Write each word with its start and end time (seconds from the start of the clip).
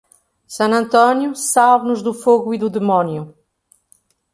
San 0.47 0.73
Antonio, 0.73 1.35
salve-nos 1.35 2.01
do 2.01 2.11
fogo 2.11 2.55
e 2.55 2.57
do 2.57 2.71
demônio. 2.71 3.35